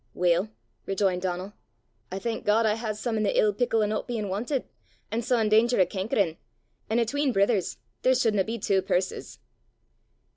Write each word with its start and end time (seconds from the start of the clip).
"Weel," 0.15 0.49
rejoined 0.87 1.21
Donal, 1.21 1.53
"I 2.11 2.17
thank 2.17 2.43
God 2.43 2.65
I 2.65 2.73
hae 2.75 2.93
some 2.93 3.19
i' 3.19 3.21
the 3.21 3.37
ill 3.39 3.53
pickle 3.53 3.83
o' 3.83 3.85
no 3.85 4.01
bein' 4.01 4.29
wantit, 4.29 4.63
an' 5.11 5.21
sae 5.21 5.39
in 5.39 5.47
danger 5.49 5.79
o' 5.79 5.85
cankerin'; 5.85 6.37
an' 6.89 6.97
'atween 6.97 7.31
brithers 7.31 7.77
there 8.01 8.15
sudna 8.15 8.43
be 8.43 8.57
twa 8.57 8.81
purses!" 8.81 9.37